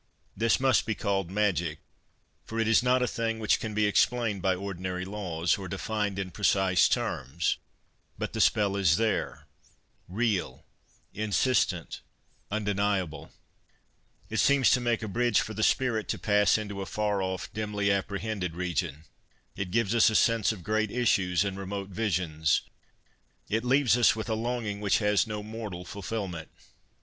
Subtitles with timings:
[0.35, 1.77] This must be called magic,
[2.43, 6.17] for it is not a thing which can be explained by ordinary laws, or defined
[6.17, 7.57] in precise terms;
[8.17, 9.45] but the spell is there,
[10.07, 10.65] real,
[11.13, 12.01] insistent,
[12.49, 13.29] un deniable;
[14.27, 17.53] it seems to make a bridge for the spirit to pass into a far off,
[17.53, 19.03] dimly apprehended region;
[19.55, 22.63] it gives us a sense of great issues and remote visions;
[23.49, 26.49] it leaves us with a longing which has no mortal fulfilment."